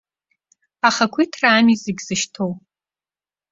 [0.87, 2.51] Ахақәиҭра ами зегьы зышьҭоу.